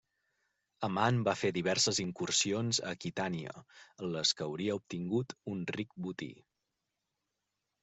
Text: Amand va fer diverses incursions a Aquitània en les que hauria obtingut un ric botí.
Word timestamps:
Amand 0.85 1.27
va 1.27 1.35
fer 1.41 1.51
diverses 1.57 1.99
incursions 2.03 2.79
a 2.87 2.95
Aquitània 2.97 3.53
en 3.63 4.09
les 4.17 4.33
que 4.41 4.47
hauria 4.49 4.81
obtingut 4.81 5.39
un 5.55 5.63
ric 5.79 5.97
botí. 6.09 6.33